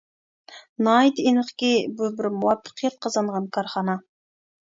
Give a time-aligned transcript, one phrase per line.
[0.85, 1.69] ناھايىتى ئېنىقكى،
[1.99, 3.99] بۇ بىر مۇۋەپپەقىيەت قازانغان كارخانا.